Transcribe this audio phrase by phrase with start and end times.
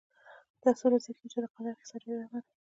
[0.61, 2.49] دا څو ورځې کېږي چې د قطر کیسه ډېره ګرمه ده.